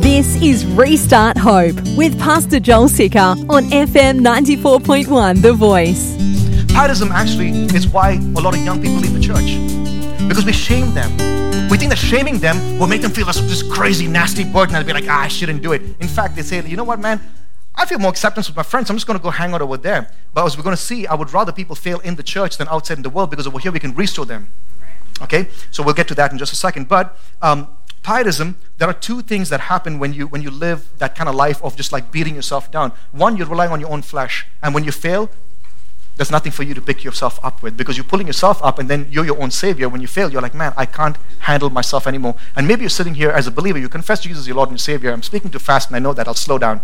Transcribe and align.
This 0.00 0.40
is 0.42 0.64
Restart 0.64 1.36
Hope 1.36 1.76
with 1.96 2.18
Pastor 2.18 2.60
Joel 2.60 2.88
Sicker 2.88 3.18
on 3.18 3.64
FM 3.70 4.20
94.1 4.20 5.42
The 5.42 5.52
Voice. 5.52 6.16
Pietism 6.72 7.10
actually 7.10 7.50
is 7.74 7.88
why 7.88 8.12
a 8.12 8.40
lot 8.40 8.54
of 8.54 8.64
young 8.64 8.80
people 8.80 8.98
leave 8.98 9.12
the 9.12 9.20
church. 9.20 9.58
Because 10.28 10.44
we 10.44 10.52
shame 10.52 10.94
them. 10.94 11.10
We 11.68 11.78
think 11.78 11.90
that 11.90 11.98
shaming 11.98 12.38
them 12.38 12.78
will 12.78 12.86
make 12.86 13.02
them 13.02 13.10
feel 13.10 13.26
this, 13.26 13.40
this 13.40 13.62
crazy, 13.62 14.06
nasty 14.06 14.44
burden 14.44 14.76
and 14.76 14.86
be 14.86 14.92
like, 14.92 15.06
ah, 15.08 15.22
I 15.22 15.28
shouldn't 15.28 15.62
do 15.62 15.72
it. 15.72 15.82
In 16.00 16.08
fact, 16.08 16.36
they 16.36 16.42
say, 16.42 16.64
you 16.66 16.76
know 16.76 16.84
what, 16.84 17.00
man? 17.00 17.20
I 17.74 17.84
feel 17.84 17.98
more 17.98 18.10
acceptance 18.10 18.48
with 18.48 18.56
my 18.56 18.62
friends. 18.62 18.90
I'm 18.90 18.96
just 18.96 19.06
going 19.06 19.18
to 19.18 19.22
go 19.22 19.30
hang 19.30 19.52
out 19.52 19.62
over 19.62 19.76
there. 19.76 20.10
But 20.34 20.44
as 20.44 20.56
we're 20.56 20.64
going 20.64 20.76
to 20.76 20.82
see, 20.82 21.06
I 21.06 21.14
would 21.14 21.32
rather 21.32 21.52
people 21.52 21.74
fail 21.76 22.00
in 22.00 22.14
the 22.14 22.22
church 22.22 22.56
than 22.56 22.68
outside 22.68 22.98
in 22.98 23.02
the 23.02 23.10
world 23.10 23.30
because 23.30 23.46
over 23.46 23.58
here 23.58 23.72
we 23.72 23.80
can 23.80 23.94
restore 23.94 24.26
them. 24.26 24.48
Okay? 25.22 25.48
So 25.70 25.82
we'll 25.82 25.94
get 25.94 26.08
to 26.08 26.14
that 26.16 26.32
in 26.32 26.38
just 26.38 26.52
a 26.52 26.56
second. 26.56 26.88
But 26.88 27.16
um, 27.42 27.68
pietism, 28.08 28.56
there 28.78 28.88
are 28.88 28.98
two 29.08 29.20
things 29.20 29.50
that 29.50 29.60
happen 29.72 29.98
when 29.98 30.14
you 30.14 30.26
when 30.32 30.40
you 30.46 30.50
live 30.50 30.80
that 30.98 31.14
kind 31.14 31.28
of 31.28 31.34
life 31.34 31.62
of 31.62 31.76
just 31.76 31.92
like 31.92 32.10
beating 32.10 32.34
yourself 32.34 32.70
down. 32.70 32.92
One, 33.12 33.36
you're 33.36 33.52
relying 33.54 33.72
on 33.76 33.80
your 33.80 33.90
own 33.90 34.02
flesh, 34.02 34.46
and 34.62 34.74
when 34.74 34.84
you 34.84 34.92
fail, 34.92 35.28
there's 36.16 36.30
nothing 36.30 36.50
for 36.50 36.62
you 36.68 36.74
to 36.74 36.80
pick 36.80 37.04
yourself 37.04 37.38
up 37.48 37.62
with 37.62 37.76
because 37.76 37.98
you're 37.98 38.10
pulling 38.12 38.26
yourself 38.26 38.64
up, 38.68 38.78
and 38.78 38.88
then 38.88 39.00
you're 39.10 39.26
your 39.26 39.40
own 39.42 39.50
savior. 39.50 39.90
When 39.90 40.00
you 40.00 40.08
fail, 40.08 40.32
you're 40.32 40.46
like, 40.48 40.54
man, 40.54 40.72
I 40.76 40.86
can't 40.86 41.18
handle 41.50 41.68
myself 41.68 42.06
anymore. 42.06 42.34
And 42.56 42.66
maybe 42.66 42.80
you're 42.80 42.96
sitting 43.00 43.14
here 43.14 43.30
as 43.30 43.46
a 43.46 43.50
believer, 43.50 43.78
you 43.78 43.90
confess 43.90 44.20
Jesus 44.20 44.38
as 44.40 44.46
your 44.46 44.56
Lord 44.56 44.70
and 44.70 44.80
Savior. 44.80 45.12
I'm 45.12 45.22
speaking 45.22 45.50
too 45.50 45.58
fast, 45.70 45.90
and 45.90 45.96
I 45.96 45.98
know 45.98 46.14
that. 46.14 46.26
I'll 46.26 46.34
slow 46.48 46.58
down. 46.58 46.80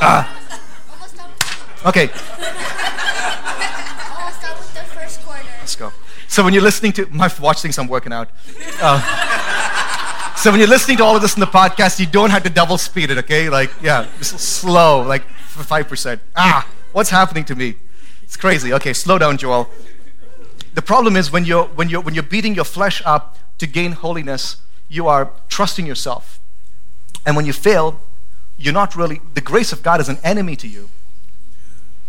uh, 0.00 0.24
okay. 1.90 2.06
Let's 5.70 5.76
go. 5.76 5.92
So 6.26 6.42
when 6.42 6.52
you're 6.52 6.64
listening 6.64 6.90
to 6.94 7.06
my 7.12 7.30
watch 7.40 7.62
thinks 7.62 7.78
I'm 7.78 7.86
working 7.86 8.12
out. 8.12 8.28
Uh, 8.82 10.34
so 10.34 10.50
when 10.50 10.58
you're 10.58 10.68
listening 10.68 10.96
to 10.96 11.04
all 11.04 11.14
of 11.14 11.22
this 11.22 11.34
in 11.34 11.40
the 11.40 11.46
podcast, 11.46 12.00
you 12.00 12.06
don't 12.06 12.30
have 12.30 12.42
to 12.42 12.50
double 12.50 12.76
speed 12.76 13.12
it, 13.12 13.18
okay? 13.18 13.48
Like, 13.48 13.70
yeah, 13.80 14.08
just 14.18 14.36
slow, 14.40 15.02
like 15.02 15.22
five 15.22 15.86
percent. 15.86 16.22
Ah, 16.34 16.66
what's 16.90 17.10
happening 17.10 17.44
to 17.44 17.54
me? 17.54 17.76
It's 18.24 18.36
crazy. 18.36 18.72
Okay, 18.72 18.92
slow 18.92 19.16
down, 19.16 19.36
Joel. 19.38 19.70
The 20.74 20.82
problem 20.82 21.14
is 21.14 21.30
when 21.30 21.44
you're 21.44 21.66
when 21.66 21.88
you're 21.88 22.00
when 22.00 22.14
you're 22.14 22.24
beating 22.24 22.56
your 22.56 22.64
flesh 22.64 23.00
up 23.04 23.38
to 23.58 23.68
gain 23.68 23.92
holiness, 23.92 24.56
you 24.88 25.06
are 25.06 25.30
trusting 25.48 25.86
yourself. 25.86 26.40
And 27.24 27.36
when 27.36 27.46
you 27.46 27.52
fail, 27.52 28.00
you're 28.58 28.74
not 28.74 28.96
really 28.96 29.20
the 29.34 29.40
grace 29.40 29.70
of 29.70 29.84
God 29.84 30.00
is 30.00 30.08
an 30.08 30.18
enemy 30.24 30.56
to 30.56 30.66
you. 30.66 30.88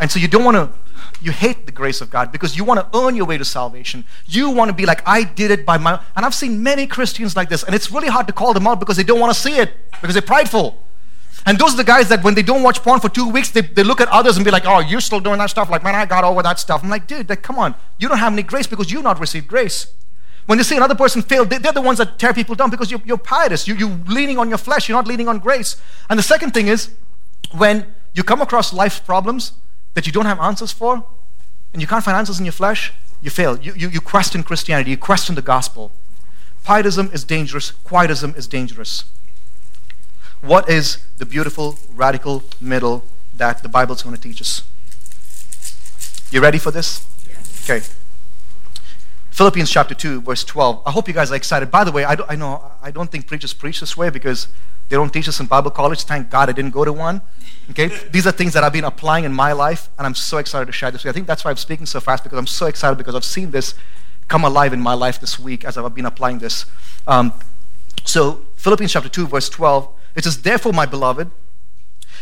And 0.01 0.11
so 0.11 0.19
you 0.19 0.27
don't 0.27 0.43
want 0.43 0.57
to 0.57 0.77
you 1.21 1.31
hate 1.31 1.67
the 1.67 1.71
grace 1.71 2.01
of 2.01 2.09
God 2.09 2.31
because 2.31 2.57
you 2.57 2.63
want 2.63 2.79
to 2.79 2.97
earn 2.97 3.15
your 3.15 3.25
way 3.25 3.37
to 3.37 3.45
salvation. 3.45 4.03
You 4.25 4.49
want 4.49 4.69
to 4.69 4.75
be 4.75 4.85
like, 4.87 5.07
I 5.07 5.23
did 5.23 5.51
it 5.51 5.65
by 5.65 5.77
my. 5.77 6.01
And 6.15 6.25
I've 6.25 6.33
seen 6.33 6.63
many 6.63 6.87
Christians 6.87 7.35
like 7.35 7.47
this, 7.47 7.63
and 7.63 7.75
it's 7.75 7.91
really 7.91 8.07
hard 8.07 8.27
to 8.27 8.33
call 8.33 8.53
them 8.53 8.65
out 8.65 8.79
because 8.79 8.97
they 8.97 9.03
don't 9.03 9.19
want 9.19 9.33
to 9.33 9.39
see 9.39 9.57
it 9.57 9.71
because 10.01 10.15
they're 10.15 10.21
prideful. 10.21 10.77
And 11.45 11.57
those 11.57 11.73
are 11.73 11.77
the 11.77 11.83
guys 11.83 12.09
that 12.09 12.23
when 12.23 12.33
they 12.33 12.41
don't 12.41 12.63
watch 12.63 12.81
porn 12.81 12.99
for 12.99 13.09
two 13.09 13.27
weeks, 13.29 13.49
they, 13.49 13.61
they 13.61 13.83
look 13.83 14.01
at 14.01 14.07
others 14.09 14.37
and 14.37 14.45
be 14.45 14.51
like, 14.51 14.65
oh, 14.65 14.79
you're 14.79 15.01
still 15.01 15.19
doing 15.19 15.39
that 15.39 15.49
stuff. 15.49 15.69
Like, 15.69 15.83
man, 15.83 15.95
I 15.95 16.05
got 16.05 16.23
over 16.23 16.43
that 16.43 16.59
stuff. 16.59 16.83
I'm 16.83 16.89
like, 16.89 17.07
dude, 17.07 17.29
like, 17.29 17.41
come 17.41 17.57
on. 17.57 17.73
You 17.99 18.07
don't 18.07 18.19
have 18.19 18.33
any 18.33 18.43
grace 18.43 18.67
because 18.67 18.91
you've 18.91 19.03
not 19.03 19.19
received 19.19 19.47
grace. 19.47 19.91
When 20.45 20.57
they 20.57 20.63
see 20.63 20.77
another 20.77 20.95
person 20.95 21.21
fail, 21.21 21.45
they, 21.45 21.55
are 21.55 21.73
the 21.73 21.81
ones 21.81 21.97
that 21.99 22.19
tear 22.19 22.33
people 22.33 22.55
down 22.55 22.69
because 22.69 22.91
you're, 22.91 23.01
you're 23.05 23.17
pietous. 23.17 23.67
You, 23.67 23.75
you're 23.75 23.99
leaning 24.07 24.37
on 24.37 24.49
your 24.49 24.57
flesh. 24.57 24.87
You're 24.87 24.97
not 24.97 25.07
leaning 25.07 25.27
on 25.27 25.39
grace. 25.39 25.77
And 26.09 26.17
the 26.17 26.23
second 26.23 26.53
thing 26.53 26.67
is, 26.67 26.91
when 27.55 27.87
you 28.13 28.23
come 28.23 28.41
across 28.41 28.73
life 28.73 29.05
problems 29.05 29.53
that 29.93 30.05
you 30.05 30.11
don't 30.11 30.25
have 30.25 30.39
answers 30.39 30.71
for, 30.71 31.05
and 31.73 31.81
you 31.81 31.87
can't 31.87 32.03
find 32.03 32.17
answers 32.17 32.39
in 32.39 32.45
your 32.45 32.51
flesh, 32.51 32.93
you 33.21 33.29
fail. 33.29 33.57
You, 33.59 33.73
you, 33.75 33.89
you 33.89 34.01
question 34.01 34.43
Christianity, 34.43 34.91
you 34.91 34.97
question 34.97 35.35
the 35.35 35.41
gospel. 35.41 35.91
Pietism 36.65 37.09
is 37.13 37.23
dangerous, 37.23 37.71
quietism 37.71 38.33
is 38.35 38.47
dangerous. 38.47 39.05
What 40.41 40.69
is 40.69 40.97
the 41.17 41.25
beautiful, 41.25 41.77
radical 41.93 42.43
middle 42.59 43.03
that 43.35 43.61
the 43.61 43.69
Bible 43.69 43.95
is 43.95 44.01
going 44.01 44.15
to 44.15 44.21
teach 44.21 44.41
us? 44.41 44.63
You 46.31 46.41
ready 46.41 46.57
for 46.57 46.71
this? 46.71 47.05
Yes. 47.27 47.69
Okay. 47.69 48.00
Philippians 49.31 49.71
chapter 49.71 49.95
2, 49.95 50.21
verse 50.21 50.43
12. 50.43 50.83
I 50.85 50.91
hope 50.91 51.07
you 51.07 51.13
guys 51.13 51.31
are 51.31 51.35
excited. 51.35 51.71
By 51.71 51.85
the 51.85 51.91
way, 51.91 52.03
I, 52.03 52.17
I 52.27 52.35
know 52.35 52.69
I 52.81 52.91
don't 52.91 53.09
think 53.09 53.27
preachers 53.27 53.53
preach 53.53 53.79
this 53.79 53.95
way 53.95 54.09
because 54.09 54.49
they 54.89 54.97
don't 54.97 55.11
teach 55.11 55.29
us 55.29 55.39
in 55.39 55.45
Bible 55.45 55.71
college. 55.71 56.03
Thank 56.03 56.29
God 56.29 56.49
I 56.49 56.51
didn't 56.51 56.71
go 56.71 56.83
to 56.83 56.91
one. 56.91 57.21
Okay? 57.69 57.87
These 58.11 58.27
are 58.27 58.33
things 58.33 58.51
that 58.53 58.63
I've 58.65 58.73
been 58.73 58.83
applying 58.83 59.23
in 59.23 59.33
my 59.33 59.53
life, 59.53 59.89
and 59.97 60.05
I'm 60.05 60.15
so 60.15 60.37
excited 60.37 60.65
to 60.65 60.73
share 60.73 60.91
this 60.91 60.99
with 60.99 61.05
you. 61.05 61.09
I 61.11 61.13
think 61.13 61.27
that's 61.27 61.45
why 61.45 61.51
I'm 61.51 61.57
speaking 61.57 61.85
so 61.85 62.01
fast 62.01 62.23
because 62.23 62.37
I'm 62.37 62.45
so 62.45 62.65
excited 62.65 62.97
because 62.97 63.15
I've 63.15 63.23
seen 63.23 63.51
this 63.51 63.73
come 64.27 64.43
alive 64.43 64.73
in 64.73 64.81
my 64.81 64.93
life 64.93 65.21
this 65.21 65.39
week 65.39 65.63
as 65.63 65.77
I've 65.77 65.95
been 65.95 66.05
applying 66.05 66.39
this. 66.39 66.65
Um, 67.07 67.33
so, 68.03 68.41
Philippians 68.57 68.91
chapter 68.91 69.09
2, 69.09 69.27
verse 69.27 69.47
12, 69.47 69.87
it 70.15 70.25
says, 70.25 70.41
Therefore, 70.41 70.73
my 70.73 70.85
beloved, 70.85 71.31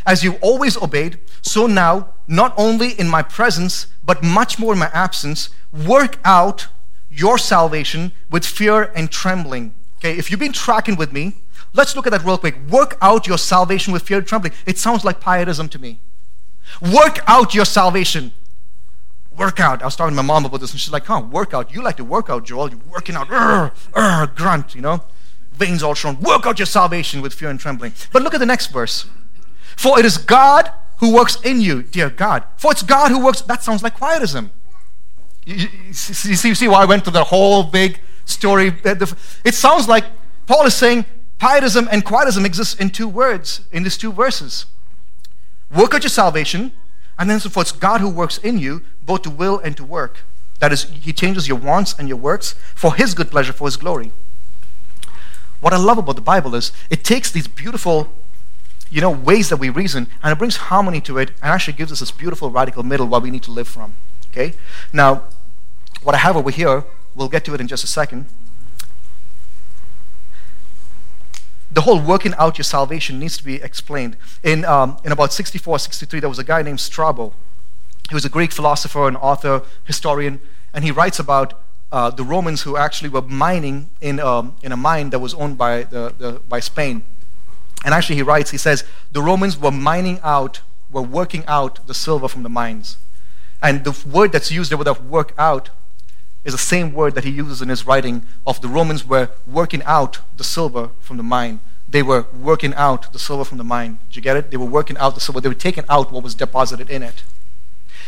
as 0.06 0.24
you 0.24 0.36
always 0.36 0.78
obeyed, 0.78 1.18
so 1.42 1.66
now, 1.66 2.10
not 2.28 2.54
only 2.56 2.92
in 2.92 3.10
my 3.10 3.24
presence, 3.24 3.88
but 4.06 4.24
much 4.24 4.60
more 4.60 4.74
in 4.74 4.80
my 4.80 4.92
absence, 4.94 5.50
work 5.74 6.20
out 6.24 6.68
your 7.10 7.38
salvation 7.38 8.12
with 8.30 8.46
fear 8.46 8.92
and 8.96 9.12
trembling. 9.12 9.74
Okay, 9.98 10.18
if 10.18 10.32
you've 10.32 10.40
been 10.40 10.54
tracking 10.54 10.96
with 10.96 11.12
me, 11.12 11.36
Let's 11.74 11.96
look 11.96 12.08
at 12.08 12.12
that 12.12 12.26
real 12.26 12.38
quick. 12.38 12.58
Work 12.70 12.98
out 13.02 13.28
your 13.28 13.38
salvation 13.38 13.94
with 13.94 14.04
fear 14.04 14.18
and 14.18 14.28
trembling. 14.28 14.54
It 14.66 14.78
sounds 14.78 15.06
like 15.06 15.20
pietism 15.20 15.70
to 15.70 15.80
me. 15.80 16.00
Work 16.82 17.20
out 17.28 17.54
your 17.54 17.66
salvation. 17.66 18.32
Work 19.36 19.60
out. 19.60 19.82
I 19.82 19.86
was 19.86 19.96
talking 19.96 20.16
to 20.16 20.24
my 20.24 20.26
mom 20.26 20.46
about 20.46 20.60
this, 20.60 20.72
and 20.72 20.80
she's 20.80 20.92
like, 20.92 21.06
huh, 21.06 21.22
work 21.22 21.54
out. 21.54 21.74
You 21.74 21.82
like 21.82 21.98
to 21.98 22.04
work 22.04 22.30
out, 22.30 22.46
Joel. 22.46 22.70
You're 22.70 22.80
working 22.90 23.16
out. 23.16 23.28
Urgh, 23.28 23.72
urgh, 23.94 24.36
grunt, 24.36 24.76
you 24.76 24.82
know? 24.82 25.04
Veins 25.54 25.84
all 25.84 25.94
shown. 25.94 26.20
Work 26.20 26.46
out 26.46 26.60
your 26.60 26.66
salvation 26.66 27.22
with 27.22 27.34
fear 27.34 27.50
and 27.50 27.60
trembling. 27.60 27.94
But 28.12 28.24
look 28.24 28.34
at 28.34 28.40
the 28.40 28.46
next 28.46 28.68
verse. 28.68 29.06
For 29.78 30.00
it 30.00 30.06
is 30.06 30.18
God 30.18 30.72
who 31.00 31.14
works 31.14 31.40
in 31.42 31.62
you, 31.62 31.84
dear 31.84 32.10
God. 32.10 32.44
For 32.58 32.72
it's 32.72 32.84
God 32.84 33.12
who 33.12 33.24
works. 33.24 33.42
That 33.42 33.64
sounds 33.64 33.84
like 33.84 33.96
quietism. 33.96 34.52
You, 35.46 35.68
you, 35.88 35.94
see, 35.94 36.50
you 36.50 36.56
see 36.56 36.68
why 36.68 36.84
I 36.84 36.86
went 36.86 37.04
through 37.04 37.14
the 37.14 37.24
whole 37.24 37.64
big 37.64 38.00
story? 38.26 38.74
It 38.84 39.54
sounds 39.54 39.88
like 39.88 40.06
Paul 40.46 40.66
is 40.66 40.76
saying 40.76 41.06
Pietism 41.40 41.88
and 41.90 42.04
quietism 42.04 42.46
exist 42.46 42.80
in 42.82 42.90
two 42.90 43.08
words, 43.08 43.62
in 43.72 43.84
these 43.84 43.98
two 43.98 44.12
verses. 44.12 44.66
Work 45.74 45.94
out 45.94 46.04
your 46.04 46.10
salvation, 46.10 46.74
and 47.18 47.30
then 47.30 47.40
so 47.40 47.50
forth. 47.50 47.70
It's 47.70 47.78
God 47.78 48.02
who 48.02 48.10
works 48.10 48.38
in 48.38 48.60
you, 48.60 48.84
both 49.06 49.22
to 49.24 49.30
will 49.30 49.58
and 49.60 49.76
to 49.78 49.86
work. 49.86 50.26
That 50.60 50.74
is, 50.74 50.84
He 50.84 51.14
changes 51.14 51.48
your 51.48 51.58
wants 51.58 51.96
and 51.98 52.10
your 52.10 52.18
works 52.18 52.56
for 52.76 52.94
His 52.94 53.14
good 53.14 53.32
pleasure, 53.32 53.54
for 53.54 53.68
His 53.68 53.78
glory. 53.78 54.12
What 55.62 55.74
I 55.74 55.78
love 55.78 55.98
about 55.98 56.16
the 56.16 56.22
Bible 56.22 56.56
is 56.56 56.74
it 56.90 57.06
takes 57.06 57.32
these 57.32 57.48
beautiful, 57.48 58.12
you 58.90 59.00
know, 59.00 59.10
ways 59.10 59.48
that 59.48 59.58
we 59.58 59.70
reason, 59.70 60.08
and 60.22 60.34
it 60.34 60.38
brings 60.38 60.58
harmony 60.58 61.00
to 61.02 61.18
it, 61.18 61.30
and 61.42 61.54
actually 61.54 61.74
gives 61.74 61.92
us 61.94 62.02
this 62.02 62.12
beautiful 62.12 62.50
radical 62.52 62.84
middle 62.84 63.08
what 63.08 63.24
we 63.24 63.32
need 63.32 63.44
to 63.44 63.52
live 63.52 63.68
from. 63.68 63.96
Okay? 64.32 64.54
Now, 64.94 65.24
what 66.04 66.16
I 66.16 66.20
have 66.20 66.38
over 66.38 66.50
here, 66.50 66.86
we'll 67.16 67.30
get 67.30 67.46
to 67.46 67.54
it 67.54 67.62
in 67.62 67.68
just 67.68 67.84
a 67.84 67.88
second. 67.88 68.26
the 71.72 71.82
whole 71.82 72.02
working 72.02 72.34
out 72.38 72.58
your 72.58 72.64
salvation 72.64 73.20
needs 73.20 73.38
to 73.38 73.44
be 73.44 73.56
explained. 73.56 74.18
In, 74.44 74.66
um, 74.66 74.98
in 75.04 75.12
about 75.12 75.32
64, 75.32 75.80
63, 75.80 76.20
there 76.20 76.30
was 76.30 76.40
a 76.40 76.44
guy 76.44 76.62
named 76.62 76.80
Strabo. 76.80 77.34
He 78.10 78.16
was 78.16 78.26
a 78.26 78.30
Greek 78.30 78.52
philosopher 78.52 79.08
and 79.08 79.16
author, 79.18 79.62
historian, 79.86 80.40
and 80.74 80.84
he 80.84 80.92
writes 80.92 81.20
about 81.20 81.62
uh, 81.92 82.10
the 82.10 82.24
Romans 82.24 82.64
who 82.64 82.76
actually 82.76 83.10
were 83.10 83.22
mining 83.22 83.90
in, 84.02 84.20
um, 84.20 84.56
in 84.64 84.72
a 84.72 84.78
mine 84.78 85.12
that 85.12 85.20
was 85.20 85.34
owned 85.36 85.58
by, 85.58 85.84
the, 85.84 86.14
the, 86.18 86.42
by 86.48 86.60
Spain. 86.60 87.04
And 87.86 87.94
actually, 87.94 88.16
he 88.16 88.24
writes, 88.24 88.52
he 88.52 88.58
says, 88.58 88.84
the 89.12 89.22
Romans 89.22 89.58
were 89.58 89.72
mining 89.72 90.20
out, 90.24 90.62
were 90.92 91.02
working 91.02 91.44
out 91.48 91.86
the 91.88 91.94
silver 91.94 92.28
from 92.28 92.44
the 92.44 92.50
mines. 92.50 92.98
And 93.62 93.84
the 93.84 93.92
word 94.08 94.32
that's 94.32 94.52
used 94.52 94.72
there 94.72 94.78
with 94.78 94.86
that 94.86 95.04
work 95.04 95.34
out 95.38 95.70
is 96.46 96.54
the 96.54 96.58
same 96.58 96.94
word 96.94 97.16
that 97.16 97.24
he 97.24 97.30
uses 97.30 97.62
in 97.62 97.70
his 97.70 97.86
writing 97.86 98.24
of 98.48 98.62
the 98.62 98.68
Romans 98.68 99.06
were 99.06 99.30
working 99.46 99.84
out 99.84 100.20
the 100.38 100.44
silver 100.44 100.92
from 101.02 101.18
the 101.18 101.24
mine. 101.24 101.60
They 101.88 102.04
were 102.04 102.26
working 102.34 102.74
out 102.76 103.12
the 103.12 103.20
silver 103.20 103.44
from 103.44 103.58
the 103.58 103.64
mine. 103.64 104.00
Did 104.10 104.16
you 104.16 104.22
get 104.22 104.38
it? 104.38 104.52
They 104.52 104.58
were 104.58 104.66
working 104.66 104.98
out 104.98 105.16
the 105.16 105.22
silver. 105.22 105.42
They 105.42 105.50
were 105.50 105.56
taking 105.56 105.84
out 105.90 106.12
what 106.12 106.24
was 106.24 106.36
deposited 106.36 106.90
in 106.90 107.04
it. 107.04 107.24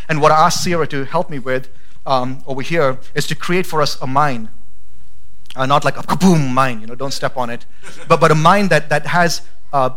And 0.08 0.22
what 0.22 0.32
I 0.32 0.46
asked 0.46 0.64
Sarah 0.64 0.88
to 0.88 1.04
help 1.06 1.30
me 1.30 1.40
with 1.40 1.70
um, 2.06 2.44
over 2.48 2.62
here 2.62 3.00
is 3.14 3.28
to 3.28 3.36
create 3.36 3.66
for 3.66 3.82
us 3.82 4.02
a 4.02 4.08
mine. 4.08 4.50
Uh, 5.56 5.66
not 5.66 5.84
like 5.84 5.98
a 5.98 6.02
kaboom 6.02 6.54
mine, 6.54 6.80
you 6.80 6.88
know, 6.88 6.96
don't 6.96 7.12
step 7.12 7.36
on 7.36 7.50
it. 7.50 7.66
But, 8.08 8.22
but 8.22 8.32
a 8.32 8.36
mine 8.36 8.70
that, 8.70 8.90
that 8.90 9.08
has 9.08 9.42
uh, 9.74 9.90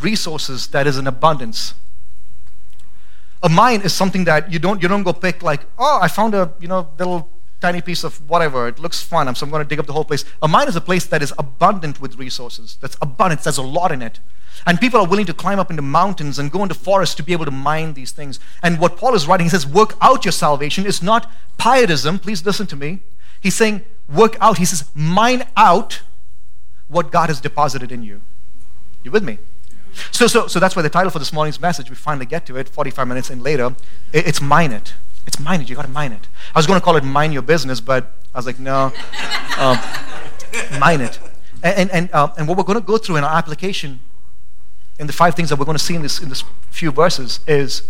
resources 0.00 0.68
that 0.68 0.86
is 0.86 0.98
in 0.98 1.06
abundance. 1.06 1.74
A 3.42 3.48
mine 3.48 3.82
is 3.82 3.92
something 3.92 4.24
that 4.24 4.52
you 4.52 4.58
don't, 4.58 4.82
you 4.82 4.88
don't 4.88 5.02
go 5.02 5.12
pick 5.12 5.42
like, 5.42 5.62
oh, 5.78 5.98
I 6.02 6.08
found 6.08 6.34
a, 6.34 6.52
you 6.60 6.68
know, 6.68 6.88
little 6.98 7.30
tiny 7.60 7.80
piece 7.80 8.04
of 8.04 8.28
whatever. 8.28 8.68
It 8.68 8.78
looks 8.78 9.02
fun, 9.02 9.32
so 9.34 9.44
I'm 9.44 9.50
going 9.50 9.62
to 9.62 9.68
dig 9.68 9.78
up 9.78 9.86
the 9.86 9.92
whole 9.92 10.04
place. 10.04 10.24
A 10.42 10.48
mine 10.48 10.68
is 10.68 10.76
a 10.76 10.80
place 10.80 11.06
that 11.06 11.22
is 11.22 11.32
abundant 11.38 12.00
with 12.00 12.16
resources. 12.16 12.78
That's 12.80 12.96
abundant. 13.02 13.42
There's 13.42 13.58
a 13.58 13.62
lot 13.62 13.92
in 13.92 14.02
it. 14.02 14.20
And 14.66 14.80
people 14.80 15.00
are 15.00 15.06
willing 15.06 15.26
to 15.26 15.34
climb 15.34 15.58
up 15.58 15.70
into 15.70 15.82
mountains 15.82 16.38
and 16.38 16.50
go 16.50 16.62
into 16.62 16.74
forests 16.74 17.14
to 17.16 17.22
be 17.22 17.32
able 17.32 17.44
to 17.44 17.50
mine 17.50 17.94
these 17.94 18.10
things. 18.10 18.40
And 18.62 18.78
what 18.80 18.96
Paul 18.96 19.14
is 19.14 19.26
writing, 19.26 19.46
he 19.46 19.50
says, 19.50 19.66
work 19.66 19.96
out 20.00 20.24
your 20.24 20.32
salvation 20.32 20.86
It's 20.86 21.02
not 21.02 21.30
pietism. 21.58 22.18
Please 22.18 22.44
listen 22.44 22.66
to 22.68 22.76
me. 22.76 23.00
He's 23.40 23.54
saying, 23.54 23.84
work 24.12 24.36
out, 24.40 24.58
he 24.58 24.64
says, 24.64 24.84
mine 24.94 25.46
out 25.56 26.02
what 26.88 27.12
God 27.12 27.28
has 27.28 27.40
deposited 27.40 27.92
in 27.92 28.02
you. 28.02 28.20
You 29.04 29.10
with 29.10 29.22
me? 29.22 29.38
So, 30.10 30.26
so, 30.26 30.46
so 30.46 30.60
that's 30.60 30.76
why 30.76 30.82
the 30.82 30.90
title 30.90 31.10
for 31.10 31.18
this 31.18 31.32
morning's 31.32 31.60
message, 31.60 31.90
we 31.90 31.96
finally 31.96 32.26
get 32.26 32.46
to 32.46 32.56
it 32.56 32.68
45 32.68 33.06
minutes 33.08 33.30
in 33.30 33.42
later. 33.42 33.74
It, 34.12 34.26
it's 34.26 34.40
mine 34.40 34.72
it. 34.72 34.94
It's 35.26 35.38
mine 35.38 35.60
it. 35.60 35.68
You 35.68 35.76
got 35.76 35.82
to 35.82 35.88
mine 35.88 36.12
it. 36.12 36.26
I 36.54 36.58
was 36.58 36.66
going 36.66 36.80
to 36.80 36.84
call 36.84 36.96
it 36.96 37.04
mind 37.04 37.32
your 37.32 37.42
business, 37.42 37.80
but 37.80 38.12
I 38.34 38.38
was 38.38 38.46
like, 38.46 38.58
no, 38.58 38.92
um, 39.58 39.78
mine 40.78 41.00
it. 41.00 41.18
And, 41.62 41.90
and, 41.90 42.10
uh, 42.12 42.28
and 42.36 42.48
what 42.48 42.56
we're 42.56 42.64
going 42.64 42.78
to 42.78 42.84
go 42.84 42.98
through 42.98 43.16
in 43.16 43.24
our 43.24 43.36
application, 43.36 44.00
in 44.98 45.06
the 45.06 45.12
five 45.12 45.34
things 45.34 45.50
that 45.50 45.58
we're 45.58 45.64
going 45.64 45.76
to 45.76 45.84
see 45.84 45.94
in 45.94 46.02
this, 46.02 46.20
in 46.20 46.28
this 46.28 46.44
few 46.70 46.90
verses, 46.90 47.40
is 47.46 47.82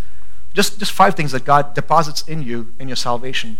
just, 0.55 0.79
just 0.79 0.93
five 0.93 1.15
things 1.15 1.33
that 1.33 1.45
God 1.45 1.75
deposits 1.75 2.23
in 2.23 2.43
you 2.43 2.75
in 2.79 2.89
your 2.89 2.97
salvation. 2.97 3.59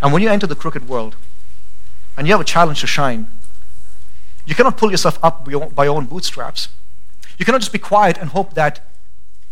And 0.00 0.12
when 0.12 0.22
you 0.22 0.28
enter 0.28 0.46
the 0.46 0.56
crooked 0.56 0.88
world 0.88 1.16
and 2.16 2.26
you 2.26 2.32
have 2.32 2.40
a 2.40 2.44
challenge 2.44 2.80
to 2.80 2.86
shine, 2.86 3.28
you 4.46 4.54
cannot 4.54 4.76
pull 4.76 4.90
yourself 4.90 5.18
up 5.22 5.44
by 5.74 5.84
your 5.84 5.96
own 5.96 6.06
bootstraps. 6.06 6.68
You 7.38 7.44
cannot 7.44 7.60
just 7.60 7.72
be 7.72 7.78
quiet 7.78 8.18
and 8.18 8.30
hope 8.30 8.54
that 8.54 8.80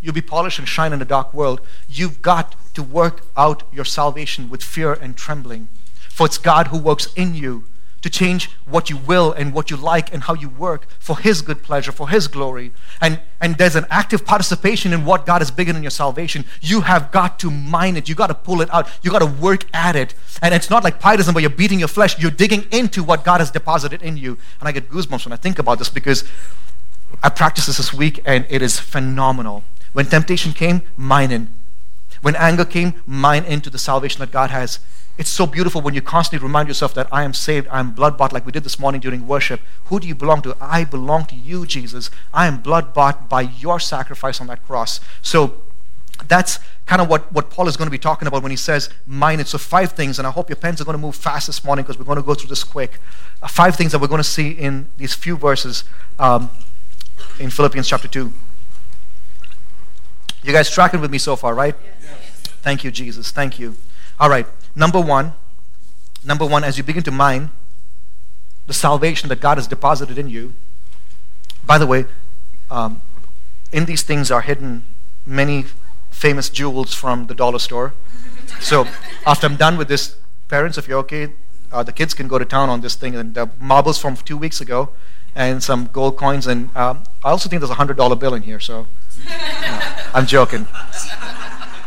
you'll 0.00 0.14
be 0.14 0.22
polished 0.22 0.58
and 0.58 0.68
shine 0.68 0.92
in 0.92 1.00
a 1.00 1.04
dark 1.04 1.32
world. 1.32 1.60
You've 1.88 2.22
got 2.22 2.54
to 2.74 2.82
work 2.82 3.22
out 3.36 3.62
your 3.72 3.84
salvation 3.84 4.50
with 4.50 4.62
fear 4.62 4.92
and 4.92 5.16
trembling. 5.16 5.68
For 6.10 6.26
it's 6.26 6.38
God 6.38 6.68
who 6.68 6.78
works 6.78 7.12
in 7.14 7.34
you 7.34 7.64
to 8.02 8.10
change 8.10 8.50
what 8.66 8.90
you 8.90 8.98
will 8.98 9.32
and 9.32 9.54
what 9.54 9.70
you 9.70 9.78
like 9.78 10.12
and 10.12 10.24
how 10.24 10.34
you 10.34 10.50
work 10.50 10.86
for 10.98 11.18
His 11.18 11.40
good 11.40 11.62
pleasure, 11.62 11.90
for 11.90 12.10
His 12.10 12.28
glory. 12.28 12.70
And, 13.00 13.18
and 13.40 13.56
there's 13.56 13.76
an 13.76 13.86
active 13.88 14.26
participation 14.26 14.92
in 14.92 15.06
what 15.06 15.24
God 15.24 15.40
has 15.40 15.50
begun 15.50 15.74
in 15.74 15.82
your 15.82 15.90
salvation. 15.90 16.44
You 16.60 16.82
have 16.82 17.10
got 17.10 17.38
to 17.38 17.50
mine 17.50 17.96
it. 17.96 18.06
You 18.06 18.14
got 18.14 18.26
to 18.26 18.34
pull 18.34 18.60
it 18.60 18.68
out. 18.74 18.90
You 19.00 19.10
got 19.10 19.20
to 19.20 19.26
work 19.26 19.64
at 19.72 19.96
it. 19.96 20.14
And 20.42 20.52
it's 20.52 20.68
not 20.68 20.84
like 20.84 21.00
pietism 21.00 21.34
where 21.34 21.40
you're 21.40 21.48
beating 21.50 21.78
your 21.78 21.88
flesh. 21.88 22.18
You're 22.18 22.30
digging 22.30 22.66
into 22.70 23.02
what 23.02 23.24
God 23.24 23.40
has 23.40 23.50
deposited 23.50 24.02
in 24.02 24.18
you. 24.18 24.36
And 24.60 24.68
I 24.68 24.72
get 24.72 24.90
goosebumps 24.90 25.24
when 25.24 25.32
I 25.32 25.36
think 25.36 25.58
about 25.58 25.78
this 25.78 25.88
because 25.88 26.24
I 27.22 27.28
practiced 27.28 27.66
this 27.66 27.76
this 27.78 27.92
week 27.92 28.20
and 28.24 28.46
it 28.48 28.62
is 28.62 28.78
phenomenal. 28.78 29.64
When 29.92 30.06
temptation 30.06 30.52
came, 30.52 30.82
mine 30.96 31.30
in. 31.30 31.48
When 32.22 32.36
anger 32.36 32.64
came, 32.64 32.94
mine 33.06 33.44
into 33.44 33.70
the 33.70 33.78
salvation 33.78 34.20
that 34.20 34.32
God 34.32 34.50
has. 34.50 34.80
It's 35.16 35.30
so 35.30 35.46
beautiful 35.46 35.80
when 35.80 35.94
you 35.94 36.02
constantly 36.02 36.44
remind 36.44 36.66
yourself 36.66 36.92
that 36.94 37.06
I 37.12 37.22
am 37.22 37.34
saved, 37.34 37.68
I 37.70 37.78
am 37.78 37.92
blood 37.92 38.18
bought, 38.18 38.32
like 38.32 38.44
we 38.44 38.50
did 38.50 38.64
this 38.64 38.80
morning 38.80 39.00
during 39.00 39.28
worship. 39.28 39.60
Who 39.84 40.00
do 40.00 40.08
you 40.08 40.14
belong 40.14 40.42
to? 40.42 40.56
I 40.60 40.82
belong 40.84 41.26
to 41.26 41.36
you, 41.36 41.66
Jesus. 41.66 42.10
I 42.32 42.46
am 42.48 42.58
blood 42.58 42.92
bought 42.92 43.28
by 43.28 43.42
your 43.42 43.78
sacrifice 43.78 44.40
on 44.40 44.48
that 44.48 44.66
cross. 44.66 45.00
So 45.22 45.62
that's 46.26 46.58
kind 46.86 47.00
of 47.00 47.08
what, 47.08 47.32
what 47.32 47.50
Paul 47.50 47.68
is 47.68 47.76
going 47.76 47.86
to 47.86 47.92
be 47.92 47.98
talking 47.98 48.26
about 48.26 48.42
when 48.42 48.50
he 48.50 48.56
says 48.56 48.90
mine. 49.06 49.38
It's 49.38 49.50
so 49.50 49.58
five 49.58 49.92
things, 49.92 50.18
and 50.18 50.26
I 50.26 50.30
hope 50.30 50.48
your 50.48 50.56
pens 50.56 50.80
are 50.80 50.84
going 50.84 50.96
to 50.96 51.00
move 51.00 51.14
fast 51.14 51.46
this 51.46 51.62
morning 51.62 51.84
because 51.84 51.98
we're 51.98 52.04
going 52.04 52.16
to 52.16 52.22
go 52.22 52.34
through 52.34 52.48
this 52.48 52.64
quick. 52.64 52.98
Uh, 53.42 53.46
five 53.46 53.76
things 53.76 53.92
that 53.92 54.00
we're 54.00 54.08
going 54.08 54.18
to 54.18 54.24
see 54.24 54.50
in 54.50 54.88
these 54.96 55.14
few 55.14 55.36
verses 55.36 55.84
um, 56.18 56.50
in 57.38 57.50
Philippians 57.50 57.88
chapter 57.88 58.08
2. 58.08 58.32
You 60.42 60.52
guys 60.52 60.70
tracking 60.70 61.00
with 61.00 61.10
me 61.10 61.18
so 61.18 61.36
far, 61.36 61.54
right? 61.54 61.74
Yes. 61.82 62.42
Thank 62.62 62.84
you, 62.84 62.90
Jesus. 62.90 63.30
Thank 63.30 63.58
you. 63.58 63.76
All 64.20 64.28
right. 64.28 64.46
Number 64.76 65.00
one, 65.00 65.32
number 66.24 66.46
one, 66.46 66.64
as 66.64 66.76
you 66.78 66.84
begin 66.84 67.02
to 67.04 67.10
mine 67.10 67.50
the 68.66 68.74
salvation 68.74 69.28
that 69.28 69.40
God 69.40 69.58
has 69.58 69.66
deposited 69.66 70.18
in 70.18 70.28
you, 70.28 70.54
by 71.66 71.78
the 71.78 71.86
way, 71.86 72.06
um, 72.70 73.02
in 73.72 73.84
these 73.84 74.02
things 74.02 74.30
are 74.30 74.40
hidden 74.40 74.84
many 75.26 75.66
famous 76.10 76.48
jewels 76.48 76.94
from 76.94 77.26
the 77.26 77.34
dollar 77.34 77.58
store. 77.58 77.94
So 78.60 78.86
after 79.26 79.46
I'm 79.46 79.56
done 79.56 79.76
with 79.76 79.88
this, 79.88 80.16
parents, 80.48 80.78
if 80.78 80.88
you're 80.88 80.98
okay, 81.00 81.32
uh, 81.74 81.82
the 81.82 81.92
kids 81.92 82.14
can 82.14 82.28
go 82.28 82.38
to 82.38 82.44
town 82.44 82.70
on 82.70 82.80
this 82.80 82.94
thing. 82.94 83.16
And 83.16 83.34
the 83.34 83.50
marbles 83.60 83.98
from 83.98 84.16
two 84.16 84.36
weeks 84.36 84.60
ago, 84.60 84.90
and 85.34 85.62
some 85.62 85.86
gold 85.92 86.16
coins. 86.16 86.46
And 86.46 86.74
um, 86.76 87.02
I 87.24 87.30
also 87.30 87.48
think 87.48 87.60
there's 87.60 87.70
a 87.70 87.74
hundred 87.74 87.96
dollar 87.96 88.16
bill 88.16 88.34
in 88.34 88.42
here. 88.42 88.60
So 88.60 88.86
I'm 90.14 90.26
joking. 90.26 90.66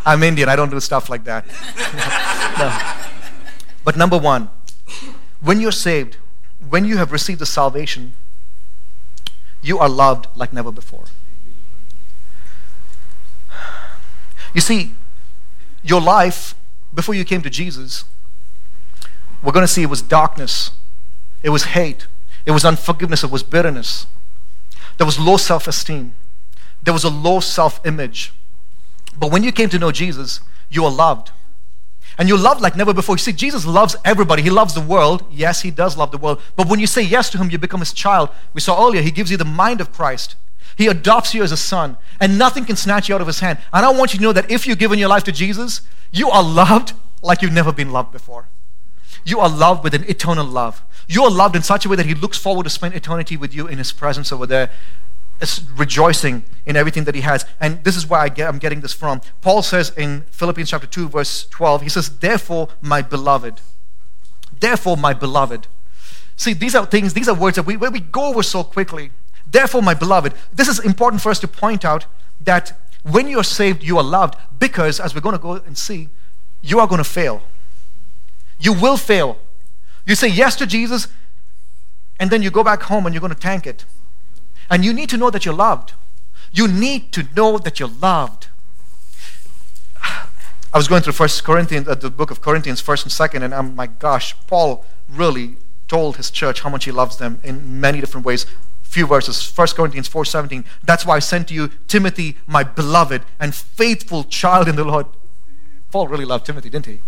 I'm 0.05 0.23
Indian. 0.23 0.49
I 0.49 0.55
don't 0.55 0.69
do 0.69 0.79
stuff 0.79 1.09
like 1.09 1.23
that. 1.23 1.45
no. 2.59 2.69
But 3.83 3.95
number 3.95 4.17
one, 4.17 4.49
when 5.41 5.61
you're 5.61 5.71
saved, 5.71 6.17
when 6.69 6.83
you 6.85 6.97
have 6.97 7.11
received 7.11 7.39
the 7.39 7.45
salvation, 7.45 8.13
you 9.61 9.79
are 9.79 9.89
loved 9.89 10.27
like 10.35 10.51
never 10.51 10.71
before. 10.71 11.05
You 14.53 14.61
see, 14.61 14.91
your 15.83 16.01
life 16.01 16.55
before 16.93 17.15
you 17.15 17.23
came 17.23 17.41
to 17.41 17.49
Jesus, 17.49 18.05
we're 19.43 19.51
going 19.51 19.65
to 19.65 19.71
see 19.71 19.83
it 19.83 19.89
was 19.89 20.01
darkness, 20.01 20.71
it 21.43 21.49
was 21.49 21.63
hate, 21.63 22.07
it 22.45 22.51
was 22.51 22.65
unforgiveness, 22.65 23.23
it 23.23 23.31
was 23.31 23.43
bitterness, 23.43 24.07
there 24.97 25.05
was 25.05 25.19
low 25.19 25.37
self 25.37 25.67
esteem, 25.67 26.15
there 26.83 26.93
was 26.93 27.03
a 27.03 27.09
low 27.09 27.39
self 27.39 27.85
image. 27.85 28.33
But 29.19 29.31
when 29.31 29.43
you 29.43 29.51
came 29.51 29.69
to 29.69 29.79
know 29.79 29.91
Jesus, 29.91 30.41
you 30.69 30.85
are 30.85 30.91
loved. 30.91 31.31
And 32.17 32.27
you're 32.27 32.37
loved 32.37 32.61
like 32.61 32.75
never 32.75 32.93
before. 32.93 33.15
You 33.15 33.19
see, 33.19 33.31
Jesus 33.31 33.65
loves 33.65 33.95
everybody. 34.03 34.41
He 34.41 34.49
loves 34.49 34.73
the 34.73 34.81
world. 34.81 35.23
Yes, 35.29 35.61
He 35.61 35.69
does 35.69 35.97
love 35.97 36.11
the 36.11 36.17
world. 36.17 36.41
But 36.55 36.67
when 36.67 36.79
you 36.79 36.87
say 36.87 37.01
yes 37.01 37.29
to 37.31 37.37
Him, 37.37 37.51
you 37.51 37.57
become 37.59 37.79
His 37.79 37.93
child. 37.93 38.29
We 38.53 38.61
saw 38.61 38.87
earlier, 38.87 39.01
He 39.01 39.11
gives 39.11 39.29
you 39.29 39.37
the 39.37 39.45
mind 39.45 39.81
of 39.81 39.91
Christ. 39.91 40.35
He 40.75 40.87
adopts 40.87 41.33
you 41.33 41.43
as 41.43 41.51
a 41.51 41.57
son, 41.57 41.97
and 42.19 42.37
nothing 42.37 42.65
can 42.65 42.75
snatch 42.75 43.09
you 43.09 43.15
out 43.15 43.21
of 43.21 43.27
His 43.27 43.39
hand. 43.39 43.59
And 43.73 43.85
I 43.85 43.91
want 43.91 44.13
you 44.13 44.19
to 44.19 44.23
know 44.23 44.33
that 44.33 44.49
if 44.49 44.65
you've 44.65 44.77
given 44.79 44.99
your 44.99 45.09
life 45.09 45.23
to 45.25 45.31
Jesus, 45.31 45.81
you 46.11 46.29
are 46.29 46.43
loved 46.43 46.93
like 47.21 47.41
you've 47.41 47.51
never 47.51 47.71
been 47.71 47.91
loved 47.91 48.11
before. 48.11 48.47
You 49.27 49.39
are 49.39 49.49
loved 49.49 49.83
with 49.83 49.93
an 49.93 50.05
eternal 50.09 50.45
love. 50.45 50.83
You 51.07 51.23
are 51.23 51.31
loved 51.31 51.55
in 51.55 51.61
such 51.61 51.85
a 51.85 51.89
way 51.89 51.95
that 51.95 52.05
He 52.05 52.15
looks 52.15 52.37
forward 52.37 52.63
to 52.63 52.69
spend 52.69 52.95
eternity 52.95 53.37
with 53.37 53.53
you 53.53 53.67
in 53.67 53.77
His 53.77 53.91
presence 53.91 54.31
over 54.31 54.47
there 54.47 54.71
rejoicing 55.75 56.43
in 56.65 56.75
everything 56.75 57.03
that 57.03 57.15
he 57.15 57.21
has. 57.21 57.45
And 57.59 57.83
this 57.83 57.95
is 57.95 58.07
where 58.07 58.19
I 58.19 58.29
get, 58.29 58.47
I'm 58.47 58.57
getting 58.57 58.81
this 58.81 58.93
from. 58.93 59.21
Paul 59.41 59.61
says 59.61 59.91
in 59.95 60.21
Philippians 60.31 60.69
chapter 60.69 60.87
2, 60.87 61.09
verse 61.09 61.47
12, 61.47 61.83
he 61.83 61.89
says, 61.89 62.17
Therefore, 62.19 62.69
my 62.81 63.01
beloved, 63.01 63.61
therefore, 64.59 64.97
my 64.97 65.13
beloved. 65.13 65.67
See, 66.35 66.53
these 66.53 66.75
are 66.75 66.85
things, 66.85 67.13
these 67.13 67.27
are 67.27 67.35
words 67.35 67.55
that 67.55 67.63
we, 67.63 67.77
where 67.77 67.91
we 67.91 67.99
go 67.99 68.25
over 68.25 68.43
so 68.43 68.63
quickly. 68.63 69.11
Therefore, 69.49 69.81
my 69.81 69.93
beloved. 69.93 70.33
This 70.53 70.67
is 70.67 70.79
important 70.79 71.21
for 71.21 71.29
us 71.29 71.39
to 71.39 71.47
point 71.47 71.85
out 71.85 72.05
that 72.41 72.77
when 73.03 73.27
you're 73.27 73.43
saved, 73.43 73.83
you 73.83 73.97
are 73.97 74.03
loved 74.03 74.35
because, 74.59 74.99
as 74.99 75.15
we're 75.15 75.21
going 75.21 75.37
to 75.37 75.41
go 75.41 75.53
and 75.53 75.77
see, 75.77 76.09
you 76.61 76.79
are 76.79 76.87
going 76.87 76.97
to 76.97 77.09
fail. 77.09 77.41
You 78.59 78.73
will 78.73 78.97
fail. 78.97 79.37
You 80.05 80.15
say 80.15 80.27
yes 80.27 80.55
to 80.57 80.65
Jesus, 80.65 81.07
and 82.19 82.29
then 82.29 82.41
you 82.41 82.49
go 82.49 82.63
back 82.63 82.83
home 82.83 83.05
and 83.05 83.13
you're 83.13 83.21
going 83.21 83.33
to 83.33 83.39
tank 83.39 83.67
it. 83.67 83.85
And 84.69 84.83
you 84.83 84.93
need 84.93 85.09
to 85.09 85.17
know 85.17 85.29
that 85.29 85.45
you're 85.45 85.53
loved. 85.53 85.93
You 86.51 86.67
need 86.67 87.11
to 87.13 87.27
know 87.35 87.57
that 87.57 87.79
you're 87.79 87.89
loved. 87.89 88.47
I 90.03 90.77
was 90.77 90.87
going 90.87 91.01
through 91.01 91.13
First 91.13 91.43
Corinthians, 91.43 91.87
uh, 91.87 91.95
the 91.95 92.09
book 92.09 92.31
of 92.31 92.41
Corinthians, 92.41 92.81
first 92.81 93.03
and 93.03 93.11
second, 93.11 93.43
and 93.43 93.53
I'm 93.53 93.75
my 93.75 93.87
gosh, 93.87 94.35
Paul 94.47 94.85
really 95.09 95.57
told 95.87 96.17
his 96.17 96.29
church 96.29 96.61
how 96.61 96.69
much 96.69 96.85
he 96.85 96.91
loves 96.91 97.17
them 97.17 97.39
in 97.43 97.79
many 97.79 97.99
different 97.99 98.25
ways. 98.25 98.45
Few 98.83 99.05
verses, 99.05 99.43
First 99.43 99.75
Corinthians 99.75 100.07
4:17. 100.07 100.65
That's 100.83 101.05
why 101.05 101.17
I 101.17 101.19
sent 101.19 101.49
to 101.49 101.53
you 101.53 101.69
Timothy, 101.87 102.37
my 102.45 102.63
beloved 102.63 103.23
and 103.39 103.53
faithful 103.53 104.23
child 104.23 104.67
in 104.67 104.75
the 104.75 104.83
Lord. 104.83 105.07
Paul 105.91 106.07
really 106.07 106.25
loved 106.25 106.45
Timothy, 106.45 106.69
didn't 106.69 106.85
he? 106.87 107.01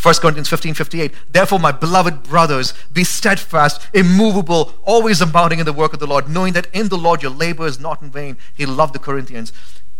1 0.00 0.14
Corinthians 0.16 0.48
15 0.48 0.74
58. 0.74 1.12
Therefore, 1.32 1.58
my 1.58 1.72
beloved 1.72 2.22
brothers, 2.22 2.72
be 2.92 3.02
steadfast, 3.04 3.86
immovable, 3.92 4.74
always 4.84 5.20
abounding 5.20 5.58
in 5.58 5.66
the 5.66 5.72
work 5.72 5.92
of 5.92 5.98
the 5.98 6.06
Lord, 6.06 6.28
knowing 6.28 6.52
that 6.52 6.68
in 6.72 6.88
the 6.88 6.98
Lord 6.98 7.22
your 7.22 7.32
labor 7.32 7.66
is 7.66 7.80
not 7.80 8.00
in 8.00 8.10
vain. 8.10 8.36
He 8.54 8.64
loved 8.64 8.94
the 8.94 9.00
Corinthians. 9.00 9.52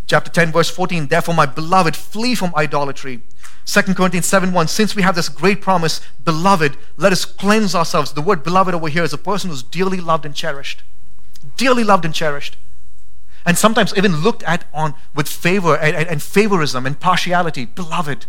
Chapter 0.07 0.31
10, 0.31 0.53
verse 0.53 0.71
14. 0.71 1.09
Therefore, 1.09 1.35
my 1.35 1.47
beloved, 1.47 1.97
flee 1.97 2.35
from 2.35 2.55
idolatry. 2.57 3.23
2 3.67 3.83
Corinthians 3.95 4.27
7 4.27 4.53
1. 4.53 4.69
Since 4.69 4.95
we 4.95 5.03
have 5.03 5.15
this 5.15 5.29
great 5.29 5.61
promise, 5.61 6.01
beloved, 6.25 6.77
let 6.97 7.13
us 7.13 7.25
cleanse 7.25 7.75
ourselves. 7.75 8.13
The 8.13 8.23
word 8.23 8.43
beloved 8.43 8.75
over 8.75 8.89
here 8.89 9.03
is 9.03 9.13
a 9.13 9.19
person 9.19 9.51
who's 9.51 9.63
dearly 9.63 10.01
loved 10.01 10.25
and 10.25 10.35
cherished. 10.35 10.83
Dearly 11.57 11.85
loved 11.85 12.05
and 12.05 12.15
cherished. 12.15 12.57
And 13.45 13.59
sometimes 13.59 13.97
even 13.97 14.17
looked 14.17 14.43
at 14.45 14.65
on 14.73 14.95
with 15.15 15.29
favor 15.29 15.77
and, 15.77 15.95
and, 15.95 16.09
and 16.09 16.21
favorism 16.21 16.87
and 16.87 16.99
partiality. 16.99 17.67
Beloved. 17.67 18.27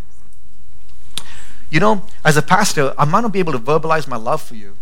You 1.70 1.80
know, 1.80 2.04
as 2.26 2.36
a 2.38 2.42
pastor, 2.42 2.94
I 2.98 3.06
might 3.06 3.22
not 3.22 3.32
be 3.32 3.40
able 3.40 3.54
to 3.54 3.60
verbalize 3.60 4.08
my 4.08 4.18
love 4.18 4.42
for 4.42 4.56
you. 4.56 4.78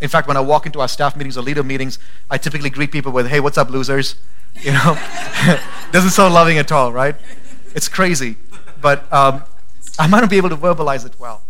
In 0.00 0.08
fact, 0.08 0.26
when 0.26 0.36
I 0.36 0.40
walk 0.40 0.66
into 0.66 0.80
our 0.80 0.88
staff 0.88 1.16
meetings 1.16 1.36
or 1.38 1.42
leader 1.42 1.62
meetings, 1.62 1.98
I 2.30 2.38
typically 2.38 2.70
greet 2.70 2.90
people 2.90 3.12
with, 3.12 3.28
hey, 3.28 3.40
what's 3.40 3.58
up, 3.58 3.70
losers? 3.70 4.16
You 4.54 4.72
know, 4.72 4.98
doesn't 5.92 6.10
sound 6.10 6.34
loving 6.34 6.58
at 6.58 6.70
all, 6.70 6.92
right? 6.92 7.16
It's 7.74 7.88
crazy. 7.88 8.36
But 8.82 9.10
um, 9.10 9.44
I 9.98 10.06
might 10.06 10.20
not 10.20 10.28
be 10.28 10.36
able 10.36 10.50
to 10.50 10.56
verbalize 10.56 11.06
it 11.06 11.18
well. 11.18 11.42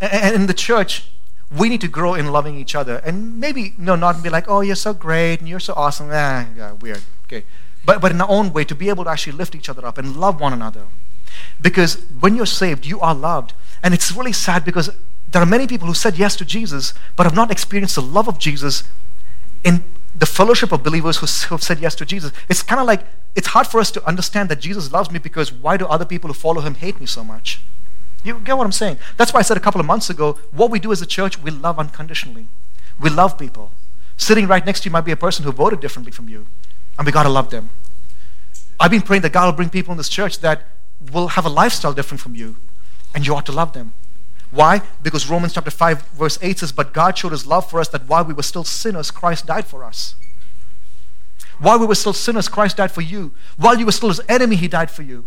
And 0.00 0.34
in 0.34 0.46
the 0.46 0.54
church, 0.54 1.10
we 1.54 1.68
need 1.68 1.82
to 1.82 1.88
grow 1.88 2.14
in 2.14 2.32
loving 2.32 2.56
each 2.56 2.74
other. 2.74 2.96
And 3.04 3.38
maybe, 3.38 3.74
no, 3.76 3.94
not 3.94 4.22
be 4.22 4.30
like, 4.30 4.46
oh, 4.48 4.62
you're 4.62 4.74
so 4.74 4.94
great 4.94 5.40
and 5.40 5.48
you're 5.48 5.60
so 5.60 5.74
awesome. 5.74 6.08
Ah, 6.10 6.46
yeah, 6.56 6.72
weird. 6.72 7.02
Okay. 7.26 7.44
But, 7.84 8.00
but 8.00 8.10
in 8.10 8.20
our 8.22 8.30
own 8.30 8.54
way, 8.54 8.64
to 8.64 8.74
be 8.74 8.88
able 8.88 9.04
to 9.04 9.10
actually 9.10 9.34
lift 9.34 9.54
each 9.54 9.68
other 9.68 9.84
up 9.84 9.98
and 9.98 10.16
love 10.16 10.40
one 10.40 10.52
another. 10.52 10.86
Because 11.60 12.04
when 12.20 12.36
you're 12.36 12.46
saved, 12.46 12.86
you 12.86 13.00
are 13.00 13.14
loved. 13.14 13.54
And 13.82 13.94
it's 13.94 14.12
really 14.12 14.32
sad 14.32 14.64
because 14.64 14.90
There 15.34 15.42
are 15.42 15.46
many 15.46 15.66
people 15.66 15.88
who 15.88 15.94
said 15.94 16.16
yes 16.16 16.36
to 16.36 16.44
Jesus, 16.44 16.94
but 17.16 17.26
have 17.26 17.34
not 17.34 17.50
experienced 17.50 17.96
the 17.96 18.02
love 18.02 18.28
of 18.28 18.38
Jesus 18.38 18.84
in 19.64 19.82
the 20.14 20.26
fellowship 20.26 20.70
of 20.70 20.84
believers 20.84 21.16
who, 21.16 21.26
have 21.52 21.60
said 21.60 21.80
yes 21.80 21.96
to 21.96 22.06
Jesus. 22.06 22.30
It's 22.48 22.62
kind 22.62 22.80
of 22.80 22.86
like 22.86 23.04
it's 23.34 23.48
hard 23.48 23.66
for 23.66 23.80
us 23.80 23.90
to 23.90 24.06
understand 24.06 24.48
that 24.50 24.60
Jesus 24.60 24.92
loves 24.92 25.10
me 25.10 25.18
because 25.18 25.50
why 25.52 25.76
do 25.76 25.86
other 25.86 26.04
people 26.04 26.28
who 26.28 26.34
follow 26.34 26.60
him 26.60 26.76
hate 26.76 27.00
me 27.00 27.06
so 27.06 27.24
much? 27.24 27.60
You 28.22 28.38
get 28.44 28.56
what 28.56 28.64
I'm 28.64 28.70
saying? 28.70 28.98
That's 29.16 29.34
why 29.34 29.40
I 29.40 29.42
said 29.42 29.56
a 29.56 29.60
couple 29.60 29.80
of 29.80 29.88
months 29.88 30.08
ago 30.08 30.38
what 30.52 30.70
we 30.70 30.78
do 30.78 30.92
as 30.92 31.02
a 31.02 31.06
church, 31.06 31.36
we 31.42 31.50
love 31.50 31.80
unconditionally. 31.80 32.46
We 33.00 33.10
love 33.10 33.36
people. 33.36 33.72
Sitting 34.16 34.46
right 34.46 34.64
next 34.64 34.82
to 34.82 34.88
you 34.88 34.92
might 34.92 35.04
be 35.04 35.10
a 35.10 35.16
person 35.16 35.44
who 35.44 35.50
voted 35.50 35.80
differently 35.80 36.12
from 36.12 36.28
you, 36.28 36.46
and 36.96 37.04
we 37.04 37.10
got 37.10 37.24
to 37.24 37.28
love 37.28 37.50
them. 37.50 37.70
I've 38.78 38.92
been 38.92 39.02
praying 39.02 39.22
that 39.22 39.32
God 39.32 39.46
will 39.46 39.56
bring 39.56 39.68
people 39.68 39.90
in 39.90 39.98
this 39.98 40.08
church 40.08 40.38
that 40.40 40.62
will 41.12 41.28
have 41.28 41.44
a 41.44 41.48
lifestyle 41.48 41.92
different 41.92 42.20
from 42.20 42.34
you, 42.34 42.56
and 43.14 43.26
you 43.26 43.34
ought 43.34 43.46
to 43.46 43.52
love 43.52 43.72
them. 43.72 43.92
Why? 44.50 44.82
Because 45.02 45.28
Romans 45.28 45.52
chapter 45.52 45.70
5, 45.70 46.02
verse 46.10 46.38
8 46.40 46.60
says, 46.60 46.72
But 46.72 46.92
God 46.92 47.18
showed 47.18 47.32
his 47.32 47.46
love 47.46 47.68
for 47.68 47.80
us 47.80 47.88
that 47.88 48.06
while 48.06 48.24
we 48.24 48.32
were 48.32 48.42
still 48.42 48.64
sinners, 48.64 49.10
Christ 49.10 49.46
died 49.46 49.66
for 49.66 49.82
us. 49.82 50.14
While 51.58 51.78
we 51.78 51.86
were 51.86 51.94
still 51.94 52.12
sinners, 52.12 52.48
Christ 52.48 52.76
died 52.76 52.92
for 52.92 53.00
you. 53.00 53.32
While 53.56 53.78
you 53.78 53.86
were 53.86 53.92
still 53.92 54.10
his 54.10 54.20
enemy, 54.28 54.56
he 54.56 54.68
died 54.68 54.90
for 54.90 55.02
you. 55.02 55.24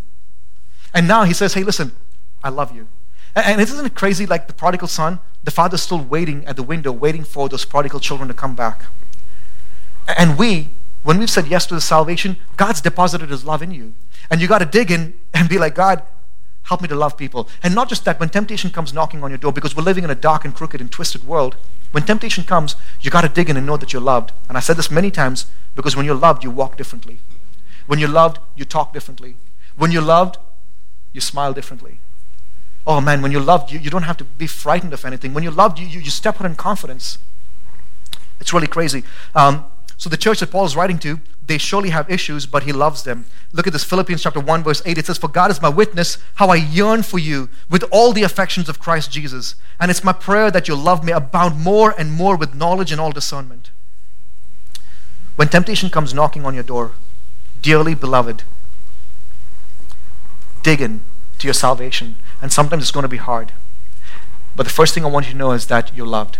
And 0.94 1.08
now 1.08 1.24
he 1.24 1.34
says, 1.34 1.54
Hey, 1.54 1.64
listen, 1.64 1.92
I 2.44 2.50
love 2.50 2.76
you. 2.76 2.88
And 3.36 3.62
isn't 3.62 3.86
it 3.86 3.96
crazy 3.96 4.26
like 4.26 4.48
the 4.48 4.54
prodigal 4.54 4.88
son? 4.88 5.20
The 5.44 5.52
father's 5.52 5.82
still 5.82 6.00
waiting 6.00 6.46
at 6.46 6.56
the 6.56 6.64
window, 6.64 6.92
waiting 6.92 7.24
for 7.24 7.48
those 7.50 7.66
prodigal 7.66 8.00
children 8.00 8.28
to 8.30 8.34
come 8.34 8.56
back. 8.56 8.86
And 10.08 10.38
we, 10.38 10.70
when 11.04 11.20
we've 11.20 11.30
said 11.30 11.48
yes 11.48 11.66
to 11.68 11.76
the 11.76 11.82
salvation, 11.82 12.38
God's 12.56 12.82
deposited 12.82 13.30
his 13.30 13.46
love 13.46 13.62
in 13.62 13.72
you. 13.72 13.94
And 14.32 14.42
you 14.42 14.48
got 14.48 14.60
to 14.60 14.66
dig 14.66 14.90
in 14.90 15.14
and 15.38 15.50
be 15.50 15.58
like, 15.58 15.76
God, 15.76 16.04
help 16.64 16.82
me 16.82 16.88
to 16.88 16.96
love 16.96 17.18
people. 17.18 17.48
And 17.64 17.74
not 17.74 17.90
just 17.90 18.06
that, 18.06 18.20
when 18.20 18.30
temptation 18.30 18.72
comes 18.72 18.94
knocking 18.94 19.24
on 19.24 19.32
your 19.32 19.38
door, 19.38 19.54
because 19.54 19.76
we're 19.76 19.84
living 19.84 20.04
in 20.04 20.10
a 20.10 20.16
dark 20.16 20.44
and 20.44 20.54
crooked 20.54 20.82
and 20.82 20.92
twisted 20.92 21.26
world, 21.26 21.56
when 21.92 22.04
temptation 22.04 22.44
comes, 22.44 22.76
you 23.00 23.10
got 23.10 23.22
to 23.22 23.30
dig 23.30 23.50
in 23.50 23.58
and 23.58 23.66
know 23.66 23.78
that 23.78 23.94
you're 23.94 24.02
loved. 24.02 24.32
And 24.50 24.58
I 24.58 24.62
said 24.62 24.76
this 24.76 24.92
many 24.92 25.12
times 25.12 25.46
because 25.76 25.96
when 25.96 26.06
you're 26.06 26.16
loved, 26.16 26.44
you 26.44 26.52
walk 26.52 26.76
differently. 26.76 27.20
When 27.86 28.00
you're 28.00 28.10
loved, 28.10 28.40
you 28.56 28.66
talk 28.66 28.94
differently. 28.94 29.36
When 29.78 29.92
you're 29.92 30.02
loved, 30.02 30.38
you 31.14 31.22
smile 31.22 31.54
differently. 31.54 32.00
Oh 32.86 33.00
man, 33.00 33.22
when 33.22 33.32
you're 33.32 33.42
loved, 33.42 33.72
you, 33.72 33.80
you 33.80 33.90
don't 33.90 34.04
have 34.04 34.18
to 34.18 34.24
be 34.24 34.48
frightened 34.48 34.94
of 34.94 35.06
anything. 35.06 35.34
When 35.34 35.44
you're 35.44 35.54
loved, 35.54 35.80
you, 35.80 35.88
you, 35.88 36.00
you 36.00 36.10
step 36.10 36.42
out 36.42 36.46
in 36.46 36.56
confidence. 36.56 37.18
It's 38.40 38.54
really 38.54 38.68
crazy. 38.68 39.04
Um, 39.36 39.66
so 39.98 40.10
the 40.10 40.18
church 40.18 40.40
that 40.40 40.52
Paul 40.52 40.66
is 40.66 40.76
writing 40.76 41.00
to, 41.00 41.20
they 41.48 41.58
surely 41.58 41.90
have 41.90 42.10
issues, 42.10 42.46
but 42.46 42.64
he 42.64 42.72
loves 42.72 43.04
them. 43.04 43.26
Look 43.52 43.66
at 43.66 43.74
this 43.74 43.84
Philippians 43.84 44.22
chapter 44.22 44.40
1, 44.40 44.64
verse 44.64 44.82
8. 44.86 44.98
It 44.98 45.06
says, 45.08 45.18
For 45.18 45.28
God 45.28 45.50
is 45.50 45.62
my 45.62 45.70
witness, 45.70 46.20
how 46.36 46.50
I 46.50 46.58
yearn 46.58 47.02
for 47.02 47.18
you 47.18 47.50
with 47.70 47.84
all 47.92 48.14
the 48.14 48.24
affections 48.24 48.70
of 48.70 48.80
Christ 48.80 49.12
Jesus. 49.12 49.56
And 49.80 49.90
it's 49.90 50.04
my 50.04 50.14
prayer 50.14 50.52
that 50.52 50.68
your 50.68 50.78
love 50.78 51.04
may 51.04 51.14
abound 51.14 51.60
more 51.60 51.96
and 51.98 52.12
more 52.12 52.36
with 52.36 52.54
knowledge 52.54 52.92
and 52.92 53.02
all 53.02 53.12
discernment. 53.12 53.72
When 55.36 55.48
temptation 55.48 55.90
comes 55.90 56.14
knocking 56.14 56.46
on 56.46 56.54
your 56.54 56.64
door, 56.64 56.92
dearly 57.62 57.96
beloved, 57.96 58.44
dig 60.62 60.82
in 60.82 61.02
to 61.40 61.48
your 61.48 61.54
salvation. 61.54 62.18
And 62.42 62.52
sometimes 62.52 62.84
it's 62.84 62.92
going 62.92 63.04
to 63.04 63.08
be 63.08 63.18
hard. 63.18 63.52
But 64.56 64.64
the 64.64 64.72
first 64.72 64.94
thing 64.94 65.06
I 65.06 65.10
want 65.10 65.28
you 65.28 65.32
to 65.32 65.38
know 65.38 65.54
is 65.54 65.68
that 65.68 65.96
you're 65.96 66.06
loved. 66.06 66.38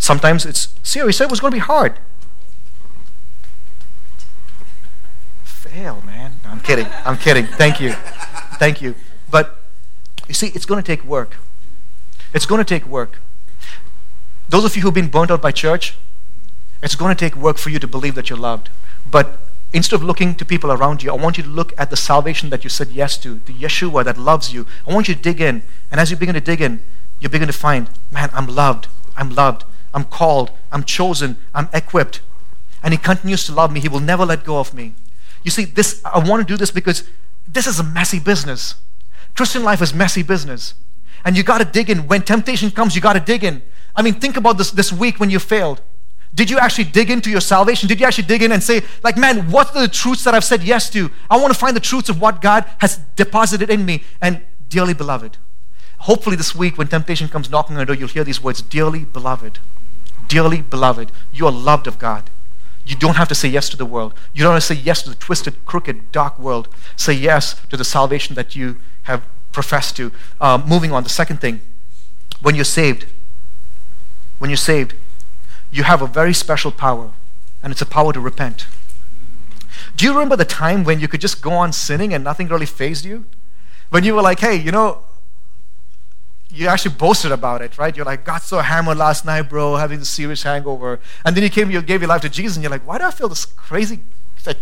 Sometimes 0.00 0.46
it's, 0.46 0.74
serious. 0.82 1.20
it 1.20 1.30
was 1.30 1.40
going 1.40 1.52
to 1.52 1.56
be 1.56 1.60
hard. 1.60 1.98
Fail, 5.44 6.02
man. 6.04 6.40
No, 6.42 6.50
I'm 6.50 6.60
kidding. 6.60 6.86
I'm 7.04 7.18
kidding. 7.18 7.46
Thank 7.46 7.80
you. 7.80 7.92
Thank 8.58 8.80
you. 8.80 8.94
But 9.30 9.58
you 10.26 10.34
see, 10.34 10.48
it's 10.48 10.64
going 10.64 10.82
to 10.82 10.86
take 10.86 11.04
work. 11.04 11.36
It's 12.32 12.46
going 12.46 12.58
to 12.58 12.64
take 12.64 12.86
work. 12.86 13.20
Those 14.48 14.64
of 14.64 14.74
you 14.74 14.82
who've 14.82 14.94
been 14.94 15.08
burnt 15.08 15.30
out 15.30 15.42
by 15.42 15.52
church, 15.52 15.96
it's 16.82 16.94
going 16.94 17.14
to 17.14 17.18
take 17.18 17.36
work 17.36 17.58
for 17.58 17.68
you 17.68 17.78
to 17.78 17.86
believe 17.86 18.14
that 18.14 18.30
you're 18.30 18.38
loved. 18.38 18.70
But 19.08 19.38
instead 19.72 19.96
of 19.96 20.02
looking 20.02 20.34
to 20.36 20.46
people 20.46 20.72
around 20.72 21.02
you, 21.02 21.12
I 21.12 21.14
want 21.14 21.36
you 21.36 21.44
to 21.44 21.48
look 21.48 21.74
at 21.78 21.90
the 21.90 21.96
salvation 21.96 22.48
that 22.50 22.64
you 22.64 22.70
said 22.70 22.88
yes 22.88 23.18
to, 23.18 23.34
the 23.34 23.52
Yeshua 23.52 24.02
that 24.06 24.16
loves 24.16 24.52
you. 24.52 24.66
I 24.88 24.94
want 24.94 25.08
you 25.08 25.14
to 25.14 25.20
dig 25.20 25.42
in. 25.42 25.62
And 25.90 26.00
as 26.00 26.10
you 26.10 26.16
begin 26.16 26.34
to 26.34 26.40
dig 26.40 26.62
in, 26.62 26.82
you 27.20 27.28
begin 27.28 27.48
to 27.48 27.52
find, 27.52 27.90
man, 28.10 28.30
I'm 28.32 28.46
loved. 28.46 28.88
I'm 29.14 29.34
loved. 29.34 29.64
I'm 29.92 30.04
called, 30.04 30.50
I'm 30.70 30.84
chosen, 30.84 31.36
I'm 31.54 31.68
equipped. 31.72 32.20
And 32.82 32.94
He 32.94 32.98
continues 32.98 33.44
to 33.46 33.52
love 33.52 33.72
me. 33.72 33.80
He 33.80 33.88
will 33.88 34.00
never 34.00 34.24
let 34.24 34.44
go 34.44 34.58
of 34.58 34.72
me. 34.74 34.94
You 35.42 35.50
see, 35.50 35.64
this 35.64 36.02
I 36.04 36.18
want 36.18 36.46
to 36.46 36.52
do 36.52 36.56
this 36.56 36.70
because 36.70 37.04
this 37.46 37.66
is 37.66 37.78
a 37.78 37.84
messy 37.84 38.20
business. 38.20 38.74
Christian 39.34 39.62
life 39.62 39.82
is 39.82 39.94
messy 39.94 40.22
business. 40.22 40.74
And 41.24 41.36
you 41.36 41.42
got 41.42 41.58
to 41.58 41.64
dig 41.64 41.90
in. 41.90 42.06
When 42.08 42.22
temptation 42.22 42.70
comes, 42.70 42.94
you 42.94 43.02
got 43.02 43.14
to 43.14 43.20
dig 43.20 43.44
in. 43.44 43.62
I 43.94 44.02
mean, 44.02 44.14
think 44.14 44.36
about 44.36 44.58
this 44.58 44.70
this 44.70 44.92
week 44.92 45.20
when 45.20 45.30
you 45.30 45.38
failed. 45.38 45.82
Did 46.34 46.48
you 46.48 46.58
actually 46.58 46.84
dig 46.84 47.10
into 47.10 47.28
your 47.30 47.40
salvation? 47.40 47.88
Did 47.88 47.98
you 48.00 48.06
actually 48.06 48.28
dig 48.28 48.42
in 48.42 48.52
and 48.52 48.62
say, 48.62 48.82
like, 49.02 49.16
man, 49.16 49.50
what 49.50 49.74
are 49.74 49.82
the 49.82 49.88
truths 49.88 50.24
that 50.24 50.34
I've 50.34 50.44
said 50.44 50.62
yes 50.62 50.88
to? 50.90 51.10
I 51.28 51.36
want 51.38 51.52
to 51.52 51.58
find 51.58 51.74
the 51.74 51.80
truths 51.80 52.08
of 52.08 52.20
what 52.20 52.40
God 52.40 52.64
has 52.78 52.98
deposited 53.16 53.68
in 53.68 53.84
me. 53.84 54.04
And 54.20 54.42
dearly 54.68 54.94
beloved, 54.94 55.38
hopefully 56.00 56.36
this 56.36 56.54
week 56.54 56.78
when 56.78 56.88
temptation 56.88 57.28
comes 57.28 57.50
knocking 57.50 57.76
on 57.76 57.80
the 57.80 57.86
door, 57.86 57.96
you'll 57.96 58.08
hear 58.08 58.24
these 58.24 58.42
words, 58.42 58.62
dearly 58.62 59.04
beloved. 59.04 59.58
Dearly 60.28 60.62
beloved, 60.62 61.10
you 61.32 61.46
are 61.46 61.52
loved 61.52 61.86
of 61.86 61.98
God. 61.98 62.30
You 62.86 62.96
don't 62.96 63.16
have 63.16 63.28
to 63.28 63.34
say 63.34 63.48
yes 63.48 63.68
to 63.68 63.76
the 63.76 63.84
world. 63.84 64.14
You 64.32 64.42
don't 64.42 64.54
have 64.54 64.62
to 64.62 64.74
say 64.74 64.80
yes 64.80 65.02
to 65.02 65.10
the 65.10 65.16
twisted, 65.16 65.64
crooked, 65.66 66.12
dark 66.12 66.38
world. 66.38 66.68
Say 66.96 67.12
yes 67.12 67.60
to 67.68 67.76
the 67.76 67.84
salvation 67.84 68.34
that 68.34 68.56
you 68.56 68.76
have 69.02 69.22
professed 69.52 69.96
to. 69.96 70.12
Uh, 70.40 70.62
moving 70.66 70.92
on, 70.92 71.02
the 71.02 71.08
second 71.08 71.40
thing, 71.40 71.60
when 72.40 72.54
you're 72.54 72.64
saved, 72.64 73.06
when 74.38 74.48
you're 74.48 74.56
saved, 74.56 74.94
you 75.70 75.82
have 75.82 76.02
a 76.02 76.06
very 76.06 76.32
special 76.32 76.72
power, 76.72 77.12
and 77.62 77.70
it's 77.70 77.82
a 77.82 77.86
power 77.86 78.12
to 78.12 78.20
repent. 78.20 78.66
Do 79.96 80.06
you 80.06 80.12
remember 80.12 80.36
the 80.36 80.44
time 80.44 80.82
when 80.82 81.00
you 81.00 81.08
could 81.08 81.20
just 81.20 81.42
go 81.42 81.52
on 81.52 81.72
sinning 81.72 82.14
and 82.14 82.24
nothing 82.24 82.48
really 82.48 82.66
phased 82.66 83.04
you? 83.04 83.26
When 83.90 84.04
you 84.04 84.14
were 84.14 84.22
like, 84.22 84.40
hey, 84.40 84.56
you 84.56 84.72
know, 84.72 85.02
you 86.52 86.66
actually 86.66 86.94
boasted 86.94 87.32
about 87.32 87.62
it, 87.62 87.78
right? 87.78 87.96
You're 87.96 88.06
like, 88.06 88.24
got 88.24 88.42
so 88.42 88.58
hammered 88.58 88.98
last 88.98 89.24
night, 89.24 89.42
bro, 89.42 89.76
having 89.76 90.00
this 90.00 90.10
serious 90.10 90.42
hangover. 90.42 91.00
And 91.24 91.36
then 91.36 91.44
you 91.44 91.50
came, 91.50 91.70
you 91.70 91.80
gave 91.82 92.00
your 92.00 92.08
life 92.08 92.22
to 92.22 92.28
Jesus, 92.28 92.56
and 92.56 92.62
you're 92.62 92.70
like, 92.70 92.86
why 92.86 92.98
do 92.98 93.04
I 93.04 93.10
feel 93.10 93.28
this 93.28 93.44
crazy 93.44 94.00
like, 94.44 94.58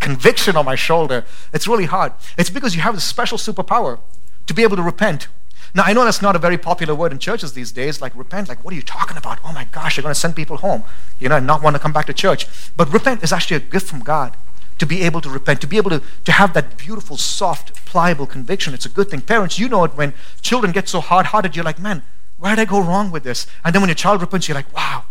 conviction 0.00 0.56
on 0.56 0.64
my 0.64 0.76
shoulder? 0.76 1.24
It's 1.52 1.66
really 1.66 1.86
hard. 1.86 2.12
It's 2.36 2.50
because 2.50 2.76
you 2.76 2.82
have 2.82 2.94
this 2.94 3.04
special 3.04 3.38
superpower 3.38 3.98
to 4.46 4.54
be 4.54 4.62
able 4.62 4.76
to 4.76 4.82
repent. 4.82 5.28
Now, 5.74 5.82
I 5.84 5.92
know 5.92 6.04
that's 6.04 6.22
not 6.22 6.34
a 6.34 6.38
very 6.38 6.56
popular 6.56 6.94
word 6.94 7.12
in 7.12 7.18
churches 7.18 7.52
these 7.52 7.72
days, 7.72 8.00
like 8.00 8.16
repent. 8.16 8.48
Like, 8.48 8.64
what 8.64 8.72
are 8.72 8.76
you 8.76 8.82
talking 8.82 9.16
about? 9.16 9.38
Oh 9.44 9.52
my 9.52 9.64
gosh, 9.64 9.96
you're 9.96 10.02
going 10.02 10.14
to 10.14 10.18
send 10.18 10.34
people 10.34 10.58
home, 10.58 10.84
you 11.18 11.28
know, 11.28 11.36
and 11.36 11.46
not 11.46 11.62
want 11.62 11.76
to 11.76 11.80
come 11.80 11.92
back 11.92 12.06
to 12.06 12.14
church. 12.14 12.46
But 12.76 12.92
repent 12.92 13.22
is 13.22 13.32
actually 13.32 13.58
a 13.58 13.60
gift 13.60 13.86
from 13.86 14.00
God 14.00 14.36
to 14.78 14.86
be 14.86 15.02
able 15.02 15.20
to 15.20 15.30
repent, 15.30 15.60
to 15.60 15.66
be 15.66 15.76
able 15.76 15.90
to, 15.90 16.02
to 16.24 16.32
have 16.32 16.54
that 16.54 16.76
beautiful, 16.76 17.16
soft, 17.16 17.74
pliable 17.84 18.26
conviction. 18.26 18.74
It's 18.74 18.86
a 18.86 18.88
good 18.88 19.10
thing. 19.10 19.20
Parents, 19.20 19.58
you 19.58 19.68
know 19.68 19.84
it 19.84 19.96
when 19.96 20.14
children 20.40 20.72
get 20.72 20.88
so 20.88 21.00
hard 21.00 21.26
hearted, 21.26 21.56
you're 21.56 21.64
like, 21.64 21.78
man, 21.78 22.02
where 22.38 22.54
did 22.54 22.62
I 22.62 22.64
go 22.64 22.80
wrong 22.80 23.10
with 23.10 23.24
this? 23.24 23.46
And 23.64 23.74
then 23.74 23.82
when 23.82 23.88
your 23.88 23.96
child 23.96 24.20
repents, 24.20 24.48
you're 24.48 24.54
like, 24.54 24.72
wow, 24.74 25.04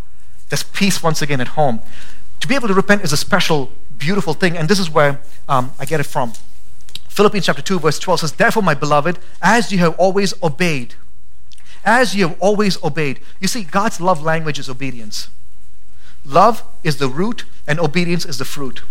there's 0.50 0.64
peace 0.64 1.04
once 1.04 1.22
again 1.22 1.42
at 1.42 1.50
home. 1.50 1.82
To 2.40 2.48
be 2.48 2.56
able 2.56 2.68
to 2.68 2.74
repent 2.74 3.04
is 3.04 3.12
a 3.12 3.18
special, 3.18 3.72
beautiful 3.98 4.34
thing, 4.34 4.58
and 4.58 4.70
this 4.70 4.80
is 4.80 4.90
where 4.90 5.20
um, 5.50 5.72
I 5.80 5.86
get 5.86 6.00
it 6.00 6.06
from. 6.06 6.34
Philippians 7.10 7.48
chapter 7.48 7.62
2, 7.62 7.80
verse 7.80 8.00
12 8.00 8.20
says, 8.22 8.32
Therefore, 8.34 8.64
my 8.64 8.76
beloved, 8.76 9.20
as 9.42 9.72
you 9.72 9.80
have 9.80 9.98
always 10.00 10.34
obeyed, 10.44 10.96
as 11.84 12.16
you 12.16 12.28
have 12.28 12.40
always 12.40 12.82
obeyed. 12.84 13.20
You 13.40 13.48
see, 13.48 13.64
God's 13.64 14.02
love 14.02 14.22
language 14.22 14.60
is 14.60 14.70
obedience. 14.70 15.30
Love 16.26 16.62
is 16.84 16.98
the 16.98 17.08
root, 17.08 17.46
and 17.66 17.80
obedience 17.80 18.26
is 18.26 18.38
the 18.38 18.46
fruit. 18.46 18.84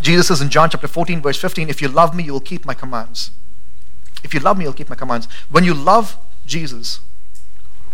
Jesus 0.00 0.28
says 0.28 0.40
in 0.40 0.50
John 0.50 0.70
chapter 0.70 0.88
14, 0.88 1.22
verse 1.22 1.40
15, 1.40 1.68
If 1.68 1.80
you 1.80 1.88
love 1.88 2.14
me, 2.14 2.24
you 2.24 2.32
will 2.32 2.40
keep 2.40 2.64
my 2.64 2.74
commands. 2.74 3.30
If 4.22 4.34
you 4.34 4.40
love 4.40 4.58
me, 4.58 4.64
you'll 4.64 4.72
keep 4.72 4.88
my 4.88 4.96
commands. 4.96 5.28
When 5.50 5.64
you 5.64 5.74
love 5.74 6.16
Jesus, 6.46 7.00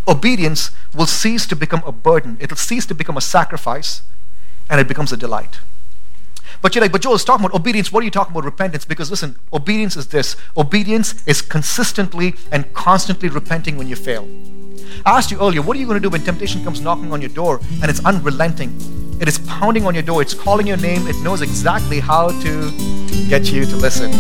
obedience 0.07 0.71
will 0.95 1.07
cease 1.07 1.47
to 1.47 1.57
become 1.57 1.83
a 1.85 1.93
burden, 1.93 2.37
it'll 2.41 2.57
cease 2.57 2.87
to 2.87 2.95
become 2.95 3.17
a 3.17 3.21
sacrifice, 3.21 4.03
and 4.69 4.81
it 4.81 4.89
becomes 4.89 5.13
a 5.13 5.17
delight. 5.17 5.61
But 6.63 6.75
you're 6.75 6.83
like, 6.83 6.93
but 6.93 7.01
Joel 7.01 7.15
is 7.15 7.25
talking 7.25 7.47
about 7.47 7.59
obedience. 7.59 7.91
What 7.91 8.03
are 8.03 8.05
you 8.05 8.11
talking 8.11 8.33
about 8.33 8.45
repentance? 8.45 8.85
Because 8.85 9.11
listen, 9.11 9.37
obedience 9.53 9.97
is 9.97 10.09
this 10.09 10.37
obedience 10.57 11.27
is 11.27 11.41
consistently 11.41 12.35
and 12.53 12.73
constantly 12.75 13.29
repenting 13.29 13.79
when 13.79 13.89
you 13.89 13.97
fail. 13.97 14.29
I 15.07 15.17
asked 15.17 15.31
you 15.31 15.41
earlier, 15.41 15.63
what 15.63 15.77
are 15.77 15.81
you 15.81 15.87
going 15.87 15.97
to 15.97 16.03
do 16.03 16.11
when 16.11 16.23
temptation 16.23 16.63
comes 16.63 16.81
knocking 16.81 17.13
on 17.13 17.21
your 17.23 17.31
door 17.31 17.61
and 17.81 17.85
it's 17.85 18.05
unrelenting? 18.05 19.10
It 19.21 19.29
is 19.29 19.39
pounding 19.41 19.85
on 19.85 19.93
your 19.93 20.03
door, 20.03 20.23
it's 20.23 20.33
calling 20.33 20.67
your 20.67 20.79
name, 20.79 21.07
it 21.07 21.15
knows 21.23 21.43
exactly 21.43 22.01
how 22.01 22.29
to 22.41 22.71
get 23.29 23.53
you 23.53 23.67
to 23.67 23.77
listen. 23.77 24.11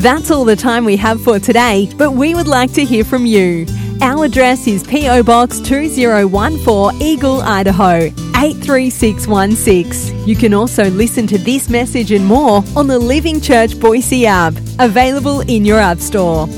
That's 0.00 0.32
all 0.32 0.44
the 0.44 0.56
time 0.56 0.84
we 0.84 0.96
have 0.96 1.22
for 1.22 1.38
today, 1.38 1.88
but 1.96 2.10
we 2.10 2.34
would 2.34 2.48
like 2.48 2.72
to 2.72 2.84
hear 2.84 3.04
from 3.04 3.24
you. 3.24 3.66
Our 4.00 4.24
address 4.24 4.66
is 4.66 4.82
P.O. 4.82 5.22
Box 5.22 5.60
2014 5.60 7.00
Eagle, 7.00 7.40
Idaho 7.42 8.10
83616. 8.34 10.26
You 10.26 10.34
can 10.34 10.54
also 10.54 10.90
listen 10.90 11.28
to 11.28 11.38
this 11.38 11.70
message 11.70 12.10
and 12.10 12.26
more 12.26 12.64
on 12.74 12.88
the 12.88 12.98
Living 12.98 13.40
Church 13.40 13.78
Boise 13.78 14.26
app, 14.26 14.54
available 14.80 15.42
in 15.42 15.64
your 15.64 15.78
App 15.78 16.00
Store. 16.00 16.48